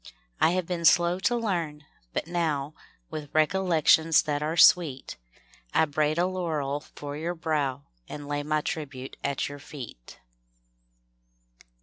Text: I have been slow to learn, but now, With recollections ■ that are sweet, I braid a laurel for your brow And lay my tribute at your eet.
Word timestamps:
I 0.39 0.49
have 0.57 0.65
been 0.65 0.83
slow 0.83 1.19
to 1.19 1.35
learn, 1.35 1.85
but 2.11 2.25
now, 2.25 2.73
With 3.11 3.29
recollections 3.35 4.23
■ 4.23 4.25
that 4.25 4.41
are 4.41 4.57
sweet, 4.57 5.15
I 5.75 5.85
braid 5.85 6.17
a 6.17 6.25
laurel 6.25 6.79
for 6.95 7.15
your 7.15 7.35
brow 7.35 7.83
And 8.09 8.27
lay 8.27 8.41
my 8.41 8.61
tribute 8.61 9.15
at 9.23 9.47
your 9.47 9.59
eet. 9.73 10.17